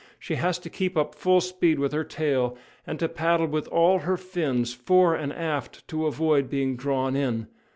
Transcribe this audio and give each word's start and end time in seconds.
She 0.17 0.33
has 0.33 0.57
to 0.57 0.69
keep 0.71 0.97
up 0.97 1.13
full 1.13 1.41
speed 1.41 1.77
with 1.77 1.91
her 1.91 2.03
tail, 2.03 2.57
and 2.87 2.97
to 2.97 3.07
paddle 3.07 3.45
with 3.45 3.67
all 3.67 3.99
her 3.99 4.17
fins, 4.17 4.73
fore 4.73 5.13
and 5.13 5.31
aft, 5.31 5.87
to 5.89 6.07
avoid 6.07 6.49
being 6.49 6.75
drawn 6.75 7.15
in. 7.15 7.45